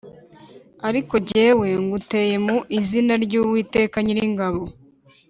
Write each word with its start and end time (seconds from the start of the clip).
ariko 0.87 1.13
jyewe 1.29 1.67
nguteye 1.83 2.35
mu 2.45 2.57
izina 2.79 3.13
ry’Uwiteka 3.23 3.95
Nyiringabo 4.01 4.61